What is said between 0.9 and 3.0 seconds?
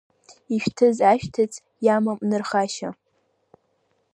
ашәҭыц иамам нырхашьа.